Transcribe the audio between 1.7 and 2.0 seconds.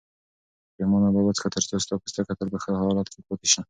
ستا